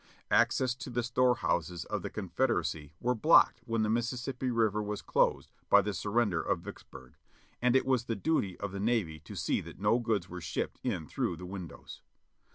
Access 0.31 0.73
to 0.77 0.89
the 0.89 1.03
store 1.03 1.35
houses 1.35 1.85
of 1.85 2.01
the 2.01 2.09
Confederacy 2.09 2.91
was 2.99 3.19
blocked 3.19 3.61
when 3.65 3.83
the 3.83 3.89
Mississippi 3.91 4.49
River 4.49 4.81
was 4.81 5.03
closed 5.03 5.51
by 5.69 5.83
the 5.83 5.93
surrender 5.93 6.41
of 6.41 6.61
Vicks 6.61 6.83
burg, 6.89 7.13
and 7.61 7.75
it 7.75 7.85
was 7.85 8.05
the 8.05 8.15
duty 8.15 8.59
of 8.59 8.71
the 8.71 8.79
Navy 8.79 9.19
to 9.19 9.35
see 9.35 9.61
that 9.61 9.77
no 9.77 9.99
goods 9.99 10.27
were 10.27 10.41
shipped 10.41 10.79
in 10.81 11.05
through 11.05 11.35
the 11.37 11.45
windows. 11.45 12.01